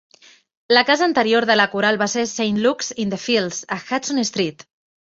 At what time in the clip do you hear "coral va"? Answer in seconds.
1.75-2.09